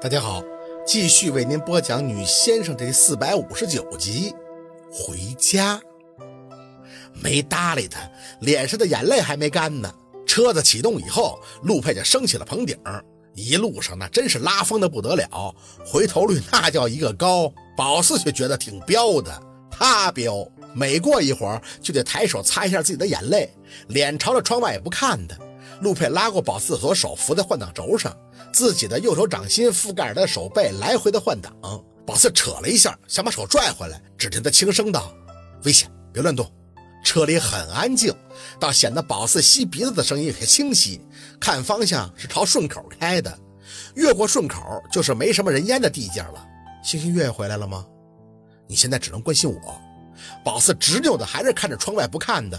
[0.00, 0.44] 大家好，
[0.86, 4.32] 继续为您播讲《女先生》这四百五十九集。
[4.92, 5.80] 回家，
[7.20, 8.08] 没搭理他，
[8.40, 9.92] 脸上的眼泪还没干呢。
[10.24, 12.78] 车子启动以后，陆佩就升起了棚顶，
[13.34, 15.52] 一路上那真是拉风的不得了，
[15.84, 17.52] 回头率那叫一个高。
[17.76, 23.52] 宝四却觉得挺彪的，他彪，每过一会儿就得抬手擦一下自己的眼泪，
[23.88, 25.36] 脸朝着窗外也不看的。
[25.80, 28.16] 陆佩拉过宝四左手，扶在换挡轴上。
[28.52, 31.52] 自己的右手掌心覆盖着他的手背，来回的换挡。
[32.06, 35.12] 宝四扯了一下，想把手拽回来，只听他轻声道
[35.64, 36.50] ：“危险，别乱动。”
[37.04, 38.12] 车里很安静，
[38.58, 41.00] 倒显得宝四吸鼻子的声音很清晰。
[41.38, 43.38] 看方向是朝顺口开的，
[43.94, 46.44] 越过顺口就是没什么人烟的地界了。
[46.82, 47.86] 星星月月回来了吗？
[48.66, 49.80] 你现在只能关心我。
[50.44, 52.58] 宝四执拗的还是看着窗外不看的。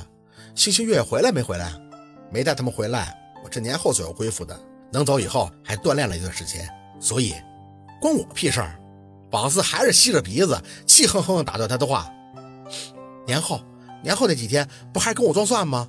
[0.55, 1.73] 星星月月回来没回来？
[2.31, 4.57] 没带他们回来，我这年后左右恢复的。
[4.91, 6.67] 能走以后还锻炼了一段时间，
[6.99, 7.35] 所以
[8.01, 8.75] 关我屁事儿。
[9.29, 12.11] 宝四还是吸着鼻子，气哼哼地打断他的话
[13.27, 13.61] ：“年后，
[14.01, 15.87] 年后那几天不还跟我装蒜吗？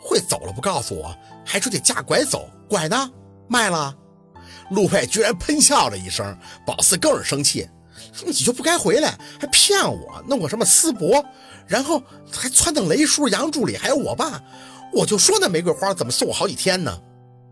[0.00, 1.12] 会走了不告诉我，
[1.44, 3.10] 还说得架拐走，拐呢？
[3.48, 3.92] 卖了？”
[4.70, 7.68] 陆佩居然喷笑了一声，宝四更是生气
[8.24, 11.24] ：“你就不该回来，还骗我，弄个什么丝帛，
[11.66, 12.00] 然后
[12.32, 14.40] 还撺掇雷叔、杨助理还有我爸，
[14.96, 17.00] 我就说那玫瑰花怎么送我好几天呢？”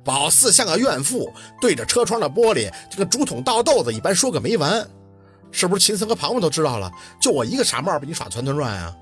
[0.05, 4.87] 宝四像个怨妇，对着车窗的玻璃就跟竹筒倒豆子一般说个没完。
[5.50, 6.91] 是不是秦森和庞庞都知道了？
[7.20, 8.95] 就我一个傻帽被你耍团团转啊？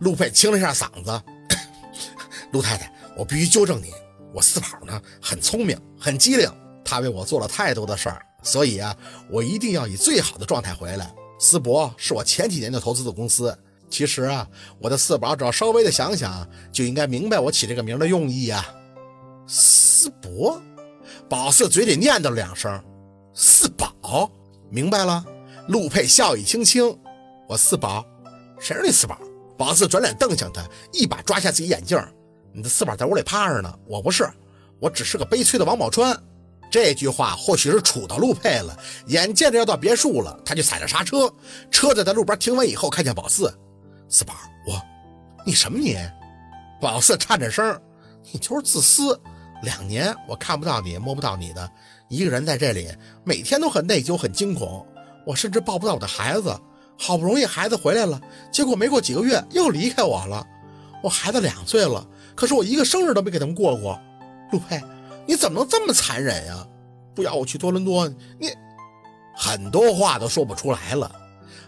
[0.00, 1.22] 陆佩清了一下嗓子，
[2.50, 3.92] 陆太太，我必须纠正你，
[4.34, 6.50] 我四宝呢很聪明，很机灵，
[6.84, 8.94] 他为我做了太多的事儿，所以啊，
[9.30, 11.14] 我一定要以最好的状态回来。
[11.38, 13.56] 思博是我前几年就投资的公司，
[13.94, 14.44] 其实啊，
[14.80, 18.66] 我的四宝只要稍微的想想，就应该明白我起这个名的用意啊。
[19.46, 20.60] 四伯，
[21.28, 22.82] 宝四嘴里念叨了两声
[23.32, 24.28] ：“四宝，
[24.68, 25.24] 明白了。”
[25.68, 26.98] 陆佩笑意轻轻
[27.48, 28.04] ：“我四宝，
[28.58, 29.16] 谁是你四宝？”
[29.56, 30.60] 宝四转脸瞪向他，
[30.92, 31.96] 一把抓下自己眼镜
[32.52, 34.28] ：“你的四宝在屋里趴着呢，我不是，
[34.80, 36.18] 我只是个悲催的王宝钏。”
[36.68, 41.32] 这句话或许是杵到陆佩了，眼见着要到别墅了，他就踩着刹车，
[41.70, 43.56] 车子在路边停稳以后，看见宝四
[44.08, 44.34] ：“四宝，
[44.66, 44.80] 我，
[45.44, 45.96] 你什么你？”
[46.80, 47.80] 宝四颤着声
[48.32, 49.20] ：“你就是自私。”
[49.62, 51.70] 两年我看不到你，摸不到你的，
[52.08, 52.88] 一个人在这里，
[53.24, 54.86] 每天都很内疚，很惊恐。
[55.26, 56.54] 我甚至抱不到我的孩子，
[56.98, 58.20] 好不容易孩子回来了，
[58.52, 60.46] 结果没过几个月又离开我了。
[61.02, 63.98] 我孩子两岁了，可是我一个生日都没给他们过过。
[64.52, 64.82] 陆佩，
[65.26, 66.66] 你怎么能这么残忍呀？
[67.14, 68.06] 不要我去多伦多，
[68.38, 68.50] 你
[69.34, 71.10] 很多话都说不出来了。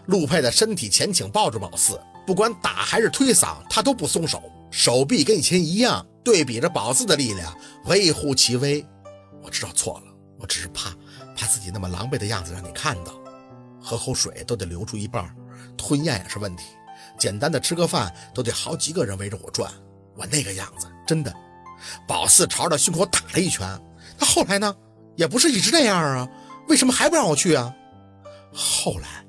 [0.05, 6.05] 陆佩的身体前倾抱着宝四，不管打还是推搡，他都不松手，手臂跟以前一样。
[6.25, 8.85] 对比着宝四的力量，微乎其微。
[9.41, 10.93] 我知道错了，我只是怕
[11.37, 13.13] 怕自己那么狼狈的样子让你看到。
[13.81, 15.33] 喝口水都得流出一半，
[15.77, 16.65] 吞咽也是问题。
[17.17, 19.71] 简单的吃个饭都得好几个人围着我转。
[20.17, 21.33] 我那个样子真的。
[22.05, 23.65] 宝四朝着胸口打了一拳。
[24.19, 24.75] 他后来呢？
[25.15, 26.27] 也不是一直那样啊？
[26.67, 27.73] 为什么还不让我去啊？
[28.53, 29.25] 后来，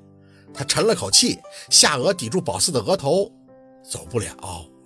[0.53, 1.39] 他沉了口气，
[1.69, 3.31] 下颚抵住宝四的额头，
[3.83, 4.35] 走不了，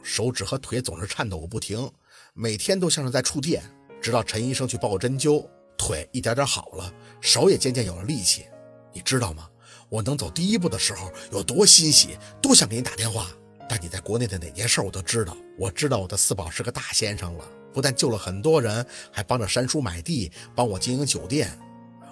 [0.03, 1.89] 手指和腿总是颤抖个不停。
[2.33, 3.63] 每天都像是在触电，
[4.01, 5.47] 直到陈医生去报针灸，
[5.77, 8.45] 腿一点点好了，手也渐渐有了力气。
[8.91, 9.49] 你知道吗？
[9.89, 13.27] 我能走第一步的时候有多欣喜，多想给你打电话。
[13.69, 15.35] 但你在国内的哪件事我都知道。
[15.57, 21.57] 我知道我的四宝是个大先生了，不但救了很多人，还帮着山叔买地，帮我经营酒店。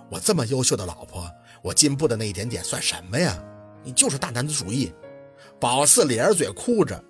[0.09, 1.29] 我这么优秀的老婆，
[1.61, 3.37] 我进步的那一点点算什么呀？
[3.83, 4.91] 你就是大男子主义。
[5.59, 7.03] 宝四咧着嘴哭着，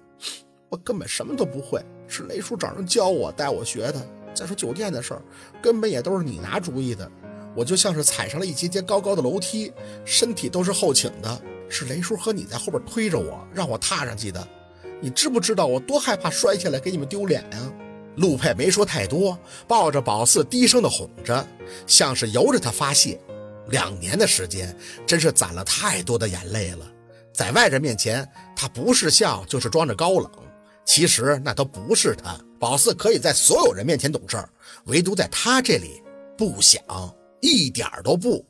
[0.70, 1.84] 我根本什么都不会。
[2.08, 4.06] 是雷叔找人教我，带我学的。
[4.34, 5.22] 再说酒店的事儿，
[5.62, 7.10] 根本也都是你拿主意的。
[7.56, 9.72] 我就像是踩上了一节节高高的楼梯，
[10.06, 11.42] 身体都是后倾的。
[11.70, 14.46] 是雷叔和你在后边推着我，让我踏上去的。
[15.00, 17.72] 你知不知道我多害怕摔下来给你们丢脸呀？
[18.18, 19.38] 陆佩没说太多，
[19.68, 21.48] 抱着宝四低声的哄着，
[21.88, 23.18] 像是由着他发泄。
[23.72, 24.76] 两年的时间，
[25.08, 26.86] 真是攒了太多的眼泪了。
[27.34, 30.30] 在外人面前，他不是笑就是装着高冷。
[30.84, 34.38] 其实那都不是他，宝四可以在所有人面前懂事，
[34.86, 36.04] 唯独在他这里
[36.38, 36.82] 不想，
[37.40, 38.46] 一点都不。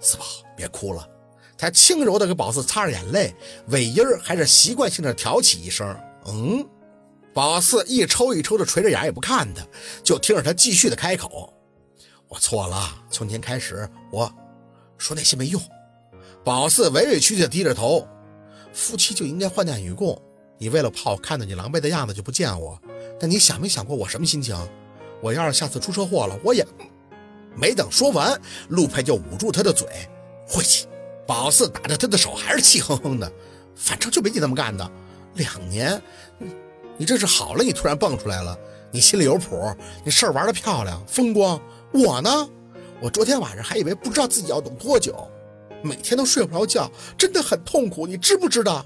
[0.00, 0.24] 四宝，
[0.56, 1.08] 别哭了。
[1.56, 3.32] 他轻柔地给宝四擦着眼泪，
[3.68, 6.66] 尾音儿还是习惯性的挑起一声：“嗯。”
[7.32, 9.62] 宝四一抽一抽的垂着眼也不看他，
[10.02, 11.52] 就听着他继续的开口
[12.34, 14.28] ：“我错了，从今开始，我
[14.98, 15.62] 说那些没用。”
[16.42, 18.04] 宝四委委屈屈的低着头
[18.74, 20.20] ：“夫妻就应该患难与共。”
[20.58, 22.76] 你为了怕我看到你狼狈的样子就不见我，
[23.20, 24.56] 但你想没想过我什么心情？
[25.20, 26.66] 我要是下次出车祸了，我也……
[27.54, 29.86] 没等说完，陆佩就捂住他的嘴，
[30.44, 30.88] 晦气。
[31.28, 33.30] 宝四打着他的手，还是气哼哼的。
[33.76, 34.90] 反正就没你这么干的。
[35.34, 36.02] 两年，
[36.96, 37.62] 你这是好了？
[37.62, 38.58] 你突然蹦出来了，
[38.90, 39.72] 你心里有谱，
[40.04, 41.60] 你事儿玩的漂亮风光。
[41.94, 42.48] 我呢，
[43.00, 45.30] 我昨天晚上还以为不知道自己要等多久，
[45.80, 48.84] 每天都睡不着觉，真的很痛苦，你知不知道？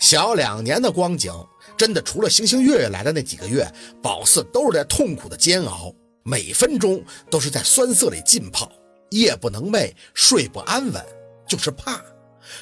[0.00, 1.32] 小两年的光景，
[1.76, 3.64] 真的除了星星月月来的那几个月，
[4.02, 5.94] 宝四都是在痛苦的煎熬，
[6.24, 7.00] 每分钟
[7.30, 8.68] 都是在酸涩里浸泡，
[9.10, 11.06] 夜不能寐，睡不安稳，
[11.46, 12.02] 就是怕。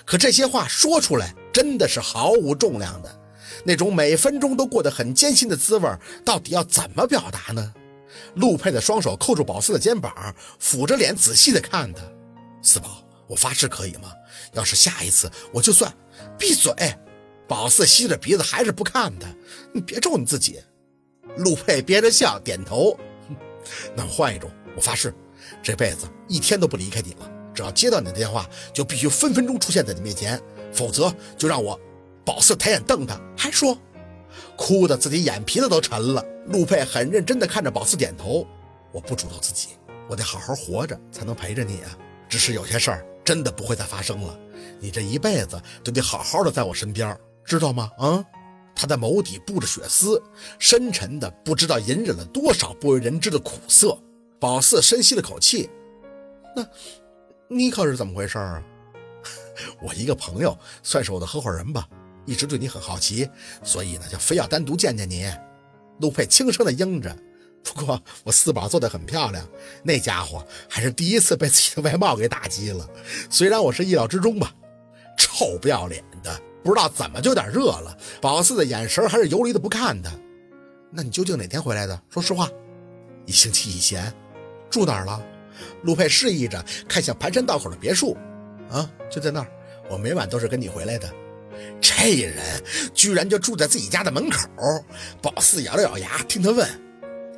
[0.05, 3.21] 可这些话说出来，真的是毫无重量的。
[3.65, 5.89] 那种每分钟都过得很艰辛的滋味，
[6.27, 7.73] 到底要怎么表达呢？
[8.35, 12.03] 陆佩的双手扣住宝四的肩膀，抚着脸仔细的看他。
[12.63, 14.13] 四宝，我发誓可以吗？
[14.53, 15.93] 要是下一次，我就算
[16.39, 16.73] 闭嘴。
[17.47, 19.27] 宝四吸着鼻子，还是不看他。
[19.73, 20.61] 你别咒你自己。
[21.37, 22.97] 陆佩憋着笑，点头。
[23.95, 25.15] 那换一种，我发誓，
[25.63, 27.31] 这辈子一天都不离开你了。
[27.53, 30.41] 只要接到你的电话，就必须分分钟出现在你面前，
[30.73, 31.79] 否则就让我
[32.25, 33.77] 宝四抬眼瞪他，还说，
[34.57, 36.25] 哭的自己眼皮子都沉了。
[36.51, 38.47] 陆佩很认真地看着宝四，点头。
[38.93, 39.69] 我不主导自己，
[40.09, 41.97] 我得好好活着才能陪着你啊。
[42.29, 44.39] 只是有些事儿真的不会再发生了，
[44.81, 47.91] 你这一辈子都得好好的在我身边，知道吗？
[47.99, 48.25] 啊！
[48.75, 50.21] 他的眸底布着血丝，
[50.59, 53.97] 深沉的不知道隐忍了多少不为人知的苦涩。
[54.41, 55.71] 宝四深吸了口气，
[56.57, 56.67] 那。
[57.53, 58.63] 你可是怎么回事啊？
[59.83, 61.89] 我一个朋友，算是我的合伙人吧，
[62.25, 63.29] 一直对你很好奇，
[63.63, 65.29] 所以呢，就非要单独见见你。
[66.01, 67.17] 陆佩轻声的应着。
[67.63, 69.47] 不过我四宝做的很漂亮，
[69.83, 72.89] 那家伙还是第一次被自己的外貌给打击了。
[73.29, 74.55] 虽然我是意料之中吧。
[75.19, 77.95] 臭不要脸的，不知道怎么就有点热了。
[78.23, 80.11] 宝四的眼神还是游离的不看他。
[80.91, 82.03] 那你究竟哪天回来的？
[82.09, 82.49] 说实话。
[83.27, 84.13] 一星期以前。
[84.71, 85.21] 住哪儿了？
[85.83, 88.17] 陆佩示意着看向盘山道口的别墅，
[88.71, 89.49] 啊，就在那儿。
[89.91, 91.13] 我每晚都是跟你回来的。
[91.81, 92.63] 这人
[92.95, 94.49] 居然就住在自己家的门口。
[95.23, 96.69] 宝四咬了咬牙，听他问：“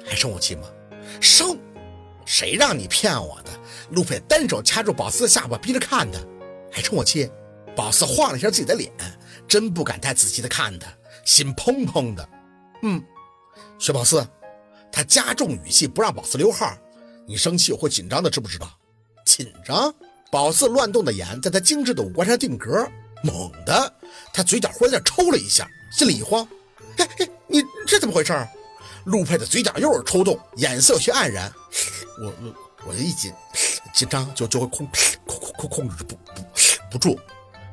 [0.04, 0.62] 还生我气吗？”
[1.20, 1.58] 生？
[2.24, 3.50] 谁让你骗我的？
[3.90, 6.19] 路飞单手掐住宝四的下巴，逼着看他。
[6.70, 7.30] 还生我气？
[7.74, 8.90] 宝四晃了一下自己的脸，
[9.48, 10.86] 真不敢太仔细的看他，
[11.25, 12.28] 心砰砰的。
[12.82, 13.02] 嗯，
[13.78, 14.26] 薛宝四，
[14.90, 16.76] 他加重语气，不让宝四溜号。
[17.26, 18.70] 你生气我会紧张的，知不知道？
[19.25, 19.92] 紧张？
[20.30, 22.88] 宝四乱动的眼在他精致的五官上定格，
[23.22, 23.94] 猛地，
[24.32, 26.47] 他嘴角忽然间抽了一下，心里一慌。
[26.99, 28.32] 哎哎，你这怎么回事？
[29.05, 31.53] 陆佩的嘴角又是抽动，眼色有些黯然。
[32.20, 32.55] 我我
[32.87, 33.32] 我一紧
[33.93, 34.88] 紧张就就会控
[35.26, 36.43] 控控控制不不
[36.93, 37.19] 不住。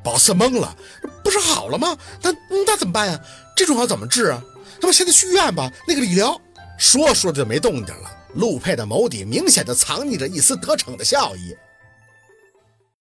[0.02, 0.74] 宝四懵了，
[1.22, 1.96] 不是好了吗？
[2.22, 2.34] 那
[2.66, 3.20] 那怎么办呀？
[3.54, 4.42] 这种要怎么治啊？
[4.80, 5.70] 那么现在去医院吧。
[5.86, 6.40] 那个理疗，
[6.78, 8.10] 说说着就没动静了。
[8.34, 11.54] 陆佩的眸底明显的藏匿着一丝得逞的笑意。